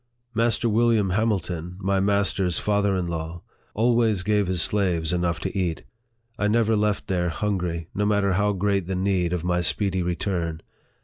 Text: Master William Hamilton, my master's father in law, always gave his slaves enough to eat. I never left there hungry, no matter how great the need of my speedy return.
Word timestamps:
Master 0.33 0.67
William 0.67 1.11
Hamilton, 1.11 1.75
my 1.79 1.99
master's 1.99 2.57
father 2.57 2.95
in 2.95 3.05
law, 3.05 3.43
always 3.75 4.23
gave 4.23 4.47
his 4.47 4.59
slaves 4.63 5.13
enough 5.13 5.39
to 5.41 5.55
eat. 5.55 5.83
I 6.39 6.47
never 6.47 6.75
left 6.75 7.05
there 7.05 7.29
hungry, 7.29 7.87
no 7.93 8.07
matter 8.07 8.33
how 8.33 8.53
great 8.53 8.87
the 8.87 8.95
need 8.95 9.31
of 9.31 9.43
my 9.43 9.61
speedy 9.61 10.01
return. 10.01 10.61